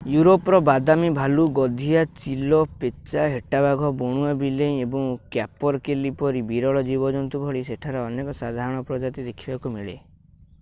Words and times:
Europe 0.09 0.47
ର 0.53 0.59
ବାଦାମି 0.67 1.09
ଭାଲୁ 1.17 1.43
ଗଧିଆ 1.57 1.99
ଚିଲ 2.21 2.61
ପେଚା 2.83 3.25
ହେଟାବାଘ 3.33 3.91
ବଣୁଆ 3.99 4.31
ବିଲେଇ 4.39 4.81
ଏବଂ 4.87 5.05
କ୍ୟାପରକେଲି 5.37 6.13
ପରି 6.23 6.43
ବିରଳ 6.49 6.83
ଜୀବଜନ୍ତୁ 6.89 7.43
ଭଳି 7.47 7.63
ସେଠାରେ 7.69 8.03
ଅନେକ 8.07 8.37
ସାଧାରଣ 8.43 8.81
ପ୍ରଜାତି 8.91 9.27
ଦେଖିବାକୁ 9.31 9.75
ମିଳେ 9.77 9.97